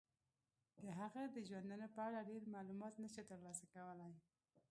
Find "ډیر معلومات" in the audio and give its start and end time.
2.31-2.93